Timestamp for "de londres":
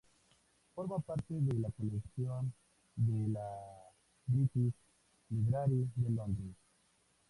5.95-6.55